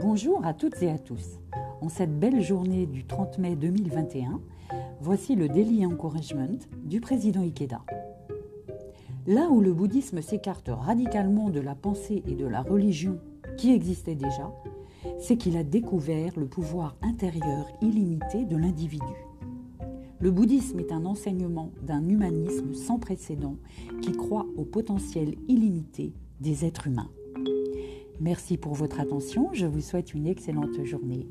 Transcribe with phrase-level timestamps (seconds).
[0.00, 1.40] Bonjour à toutes et à tous.
[1.80, 4.40] En cette belle journée du 30 mai 2021,
[5.00, 7.80] voici le Daily Encouragement du président Ikeda.
[9.26, 13.18] Là où le bouddhisme s'écarte radicalement de la pensée et de la religion
[13.56, 14.52] qui existaient déjà,
[15.18, 19.26] c'est qu'il a découvert le pouvoir intérieur illimité de l'individu.
[20.20, 23.56] Le bouddhisme est un enseignement d'un humanisme sans précédent
[24.00, 27.10] qui croit au potentiel illimité des êtres humains.
[28.20, 31.28] Merci pour votre attention, je vous souhaite une excellente journée.